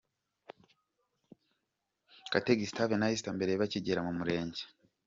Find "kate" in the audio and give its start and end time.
2.31-2.59